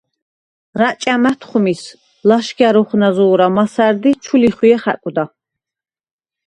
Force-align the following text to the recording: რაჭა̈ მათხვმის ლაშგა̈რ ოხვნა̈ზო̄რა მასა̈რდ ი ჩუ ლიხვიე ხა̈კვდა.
რაჭა̈ 0.79 1.17
მათხვმის 1.23 1.81
ლაშგა̈რ 2.27 2.75
ოხვნა̈ზო̄რა 2.81 3.47
მასა̈რდ 3.55 4.03
ი 4.09 4.11
ჩუ 4.23 4.35
ლიხვიე 4.41 4.77
ხა̈კვდა. 4.83 5.23